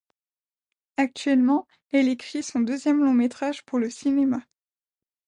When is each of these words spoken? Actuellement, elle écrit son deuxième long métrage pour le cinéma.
Actuellement, 0.97 1.67
elle 1.91 2.07
écrit 2.07 2.41
son 2.41 2.61
deuxième 2.61 3.03
long 3.03 3.13
métrage 3.13 3.61
pour 3.63 3.77
le 3.77 3.91
cinéma. 3.91 4.41